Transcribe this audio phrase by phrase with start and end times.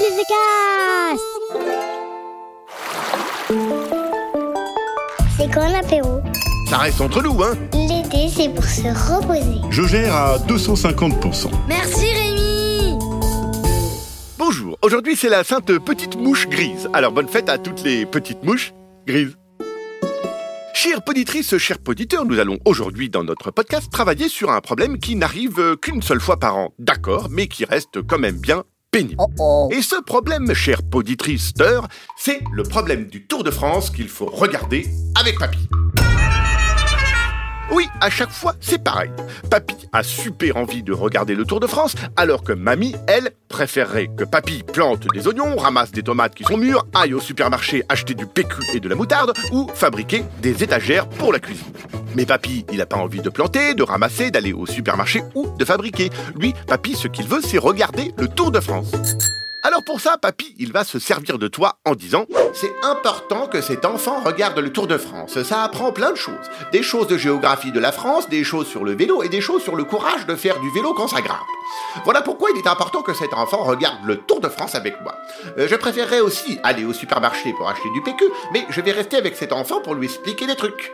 [0.00, 1.18] Billy the
[5.36, 6.22] C'est quand l'apéro
[6.68, 9.60] Ça reste entre nous, hein L'été, c'est pour se reposer.
[9.68, 11.50] Je gère à 250%.
[11.68, 12.98] Merci Rémi
[14.38, 16.88] Bonjour, aujourd'hui c'est la sainte petite mouche grise.
[16.94, 18.72] Alors bonne fête à toutes les petites mouches
[19.06, 19.36] grises.
[20.72, 25.14] Chères poditrices, chers poditeurs, nous allons aujourd'hui dans notre podcast travailler sur un problème qui
[25.14, 29.22] n'arrive qu'une seule fois par an, d'accord, mais qui reste quand même bien pénible.
[29.70, 31.52] Et ce problème, chère poditrice
[32.16, 34.86] c'est le problème du Tour de France qu'il faut regarder
[35.18, 35.68] avec papy.
[37.72, 39.10] Oui, à chaque fois, c'est pareil.
[39.48, 44.08] Papy a super envie de regarder le Tour de France, alors que mamie, elle, préférerait
[44.16, 48.14] que papy plante des oignons, ramasse des tomates qui sont mûres, aille au supermarché acheter
[48.14, 51.66] du PQ et de la moutarde, ou fabriquer des étagères pour la cuisine.
[52.14, 55.64] Mais papy, il n'a pas envie de planter, de ramasser, d'aller au supermarché ou de
[55.64, 56.10] fabriquer.
[56.36, 58.92] Lui, papy, ce qu'il veut, c'est regarder le Tour de France.
[59.62, 62.24] Alors pour ça, papy, il va se servir de toi en disant
[62.54, 65.42] C'est important que cet enfant regarde le Tour de France.
[65.42, 66.50] Ça apprend plein de choses.
[66.72, 69.62] Des choses de géographie de la France, des choses sur le vélo et des choses
[69.62, 71.38] sur le courage de faire du vélo quand ça grimpe.
[72.04, 75.14] Voilà pourquoi il est important que cet enfant regarde le Tour de France avec moi.
[75.58, 79.18] Euh, je préférerais aussi aller au supermarché pour acheter du PQ, mais je vais rester
[79.18, 80.90] avec cet enfant pour lui expliquer des trucs.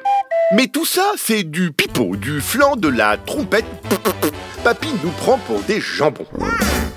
[0.53, 3.65] Mais tout ça, c'est du pipeau, du flanc de la trompette.
[4.63, 6.27] Papy nous prend pour des jambons.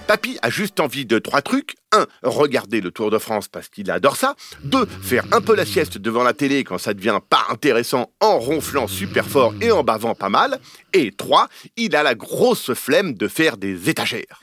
[0.06, 1.76] Papy a juste envie de trois trucs.
[1.92, 2.06] 1.
[2.22, 4.36] Regarder le Tour de France parce qu'il adore ça.
[4.66, 4.86] 2.
[4.86, 8.88] Faire un peu la sieste devant la télé quand ça devient pas intéressant en ronflant
[8.88, 10.60] super fort et en bavant pas mal.
[10.94, 11.48] Et 3.
[11.76, 14.40] Il a la grosse flemme de faire des étagères.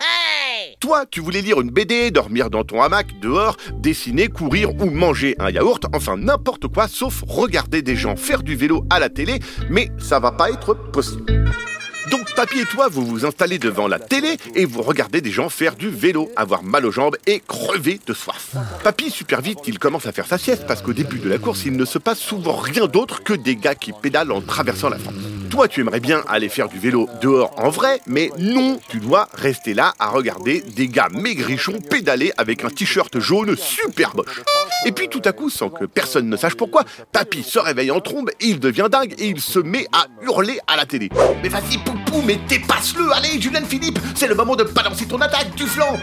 [0.80, 5.34] Toi, tu voulais lire une BD, dormir dans ton hamac, dehors, dessiner, courir ou manger
[5.38, 9.40] un yaourt, enfin n'importe quoi sauf regarder des gens faire du vélo à la télé,
[9.70, 11.46] mais ça va pas être possible.
[12.10, 15.48] Donc papy et toi, vous vous installez devant la télé et vous regardez des gens
[15.48, 18.54] faire du vélo, avoir mal aux jambes et crever de soif.
[18.84, 21.64] Papy, super vite, il commence à faire sa sieste parce qu'au début de la course,
[21.64, 24.98] il ne se passe souvent rien d'autre que des gars qui pédalent en traversant la
[24.98, 25.14] France.
[25.56, 29.26] Toi, tu aimerais bien aller faire du vélo dehors en vrai, mais non, tu dois
[29.32, 34.42] rester là à regarder des gars maigrichons pédaler avec un t-shirt jaune super moche.
[34.84, 38.00] Et puis tout à coup, sans que personne ne sache pourquoi, Papy se réveille en
[38.00, 41.08] trombe il devient dingue et il se met à hurler à la télé.
[41.42, 45.54] Mais vas-y, poupou, mais dépasse-le Allez, Julien Philippe, c'est le moment de balancer ton attaque
[45.54, 45.98] du flanc.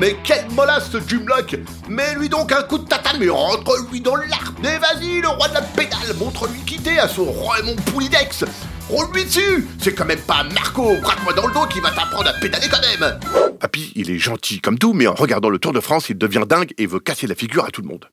[0.00, 1.56] Mais quelle molasse ce Jumlock.
[1.88, 5.54] Mets-lui donc un coup de tatane, mais rentre-lui dans l'arbre Mais vas-y, le roi de
[5.54, 8.44] la pédale, montre-lui quitter à son Raymond Poulidex.
[8.88, 12.32] Roule-lui dessus C'est quand même pas Marco, gratte-moi dans le dos qui va t'apprendre à
[12.32, 13.20] pédaler quand même.
[13.60, 16.42] Papy, il est gentil comme tout, mais en regardant le Tour de France, il devient
[16.48, 18.08] dingue et veut casser la figure à tout le monde.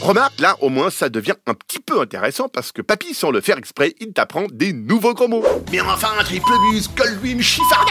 [0.00, 3.42] Remarque, là, au moins, ça devient un petit peu intéressant parce que papy, sans le
[3.42, 5.44] faire exprès, il t'apprend des nouveaux gros mots.
[5.70, 7.36] Mais enfin, triple buse, colle-lui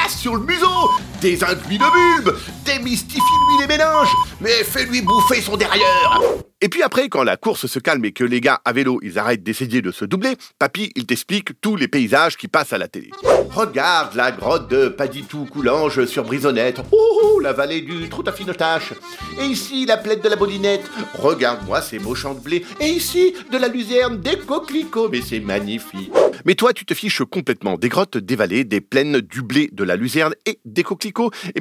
[0.10, 0.90] sur le museau,
[1.22, 6.22] désingue-lui de bulbe, démystifie-lui les méninges, mais fais-lui bouffer son derrière.
[6.62, 9.18] Et puis après, quand la course se calme et que les gars à vélo, ils
[9.18, 12.90] arrêtent d'essayer de se doubler, papy, il t'explique tous les paysages qui passent à la
[12.90, 13.12] télé.
[13.50, 16.82] Regarde la grotte de Paditou-Coulanges sur Brisonnette.
[16.92, 18.94] Oh, la vallée du Troutafinotache.
[19.40, 20.90] Et ici, la plaine de la Bolinette.
[21.14, 22.66] Regarde-moi ces beaux champs de blé.
[22.80, 25.10] Et ici, de la luzerne, des coquelicots.
[25.10, 26.12] Mais c'est magnifique.
[26.46, 29.84] Mais toi, tu te fiches complètement des grottes, des vallées, des plaines, du blé, de
[29.84, 31.09] la luzerne et des coquelicots.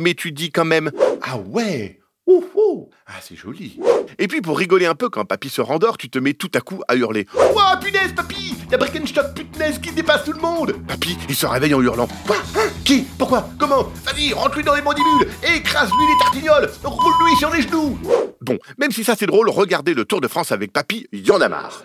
[0.00, 0.90] Mais tu dis quand même,
[1.22, 3.80] ah ouais Ouh, ouh Ah, c'est joli.
[4.18, 6.60] Et puis, pour rigoler un peu, quand papy se rendort, tu te mets tout à
[6.60, 7.26] coup à hurler.
[7.54, 11.72] Ouah, punaise, papy La Birkenstock putnaise qui dépasse tout le monde Papy, il se réveille
[11.72, 12.06] en hurlant.
[12.26, 15.26] Quoi Hein Qui Pourquoi Comment Vas-y, rentre-lui dans les mandibules
[15.56, 17.98] Écrase-lui les tartignoles Roule-lui sur les genoux
[18.42, 21.40] Bon, même si ça c'est drôle, regardez le Tour de France avec papy, y en
[21.40, 21.82] a marre.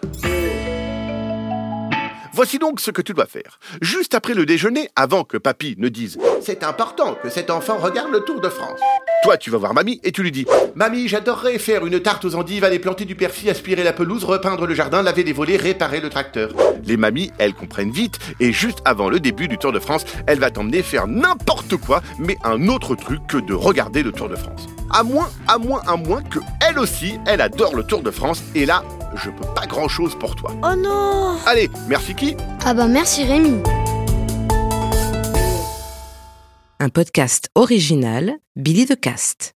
[2.36, 3.60] Voici donc ce que tu dois faire.
[3.82, 8.12] Juste après le déjeuner, avant que papy ne dise C'est important que cet enfant regarde
[8.12, 8.80] le Tour de France.
[9.22, 12.34] Toi, tu vas voir mamie et tu lui dis Mamie, j'adorerais faire une tarte aux
[12.34, 16.02] endives, aller planter du persil, aspirer la pelouse, repeindre le jardin, laver les volets, réparer
[16.02, 16.50] le tracteur.
[16.84, 20.40] Les mamies, elles comprennent vite et juste avant le début du Tour de France, elle
[20.40, 24.36] va t'emmener faire n'importe quoi, mais un autre truc que de regarder le Tour de
[24.36, 24.68] France.
[24.90, 28.44] À moins, à moins, à moins que elle aussi, elle adore le Tour de France
[28.56, 28.84] et là,
[29.16, 30.52] je peux pas grand chose pour toi.
[30.64, 32.36] Oh non Allez, merci qui?
[32.66, 33.62] Ah bah merci Rémi
[36.84, 39.52] un podcast original Billy de Cast.